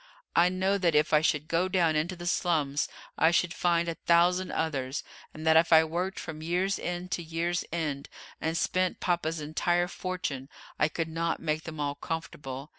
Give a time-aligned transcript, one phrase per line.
[0.35, 3.93] I know that if I should go down into the slums I should find a
[3.93, 8.09] thousand others, and that if I worked from year's end to year's end,
[8.41, 12.67] and spent papa's entire fortune, I could not make them all comfortable.